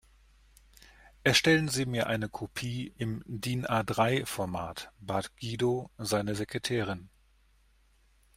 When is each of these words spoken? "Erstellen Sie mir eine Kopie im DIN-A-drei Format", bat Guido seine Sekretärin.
"Erstellen 1.23 1.67
Sie 1.67 1.85
mir 1.85 2.07
eine 2.07 2.27
Kopie 2.27 2.91
im 2.97 3.21
DIN-A-drei 3.27 4.25
Format", 4.25 4.91
bat 4.97 5.37
Guido 5.37 5.91
seine 5.99 6.33
Sekretärin. 6.33 7.09